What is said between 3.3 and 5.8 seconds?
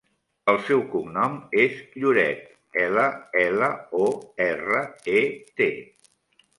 ela, o, erra, e, te.